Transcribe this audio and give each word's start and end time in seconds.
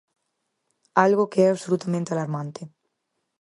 Algo 1.05 1.29
que 1.31 1.39
é 1.45 1.47
absolutamente 1.49 2.09
alarmante. 2.11 2.61